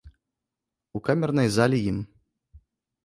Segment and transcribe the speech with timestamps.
[0.99, 1.97] У камернай зале ім.